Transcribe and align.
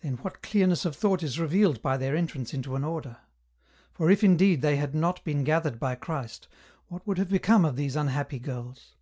Then 0.00 0.14
what 0.22 0.40
clearness 0.40 0.86
of 0.86 0.96
thought 0.96 1.22
is 1.22 1.38
revealed 1.38 1.82
by 1.82 1.98
their 1.98 2.16
entrance 2.16 2.54
into 2.54 2.74
an 2.74 2.84
Order! 2.84 3.18
for 3.92 4.10
if 4.10 4.24
indeed 4.24 4.62
they 4.62 4.76
had 4.76 4.94
not 4.94 5.22
been 5.24 5.44
gathered 5.44 5.78
by 5.78 5.94
Christ, 5.94 6.48
what 6.86 7.06
would 7.06 7.18
have 7.18 7.28
become 7.28 7.66
of 7.66 7.76
these 7.76 7.94
unhappy 7.94 8.38
girls 8.38 8.94